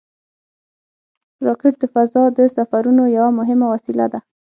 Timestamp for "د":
1.81-1.83, 2.37-2.39